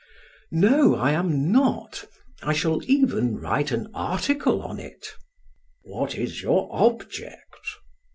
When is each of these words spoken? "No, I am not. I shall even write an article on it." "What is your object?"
"No, 0.49 0.95
I 0.95 1.11
am 1.11 1.51
not. 1.51 2.05
I 2.41 2.53
shall 2.53 2.81
even 2.89 3.37
write 3.37 3.69
an 3.71 3.91
article 3.93 4.59
on 4.63 4.79
it." 4.79 5.13
"What 5.83 6.15
is 6.15 6.41
your 6.41 6.67
object?" 6.71 7.59